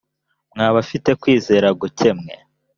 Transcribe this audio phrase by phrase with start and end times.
[0.53, 2.33] mwa bafite ukwizera guke mwe!